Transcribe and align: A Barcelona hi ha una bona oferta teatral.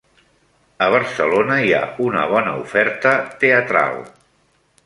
A 0.85 0.87
Barcelona 0.95 1.59
hi 1.65 1.75
ha 1.79 1.83
una 2.07 2.25
bona 2.33 2.57
oferta 2.65 3.15
teatral. 3.45 4.05